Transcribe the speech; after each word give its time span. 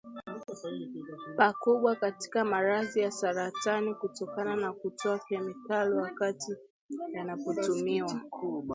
pakubwa 1.37 1.95
katika 1.95 2.45
maradhi 2.45 2.99
ya 2.99 3.11
saratani 3.11 3.95
kutokana 3.95 4.55
na 4.55 4.73
kutoa 4.73 5.19
kemikali 5.19 5.93
wakati 5.93 6.51
yanapotumiwa 7.13 8.21